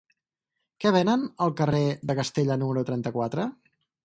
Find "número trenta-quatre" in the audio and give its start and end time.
2.63-3.49